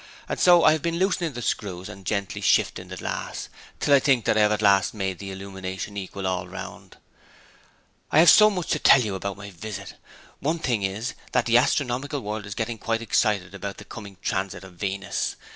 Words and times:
and 0.27 0.39
so 0.39 0.63
I 0.63 0.71
have 0.71 0.81
been 0.81 0.97
loosening 0.97 1.33
the 1.33 1.43
screws 1.43 1.87
and 1.87 2.07
gently 2.07 2.41
shifting 2.41 2.87
the 2.87 2.97
glass, 2.97 3.49
till 3.79 3.93
I 3.93 3.99
think 3.99 4.25
that 4.25 4.35
I 4.35 4.39
have 4.41 4.51
at 4.51 4.63
last 4.63 4.95
made 4.95 5.19
the 5.19 5.29
illumination 5.29 5.95
equal 5.95 6.25
all 6.25 6.47
round. 6.47 6.97
I 8.11 8.17
have 8.17 8.31
so 8.31 8.49
much 8.49 8.69
to 8.71 8.79
tell 8.79 9.01
you 9.01 9.13
about 9.13 9.37
my 9.37 9.51
visit; 9.51 9.93
one 10.39 10.57
thing 10.57 10.81
is, 10.81 11.13
that 11.33 11.45
the 11.45 11.57
astronomical 11.59 12.21
world 12.21 12.47
is 12.47 12.55
getting 12.55 12.79
quite 12.79 13.03
excited 13.03 13.53
about 13.53 13.77
the 13.77 13.85
coming 13.85 14.17
Transit 14.23 14.63
of 14.63 14.73
Venus. 14.73 15.35